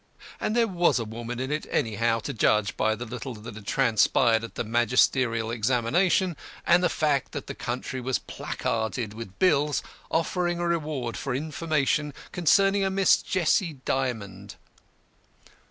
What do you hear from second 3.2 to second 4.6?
that had transpired at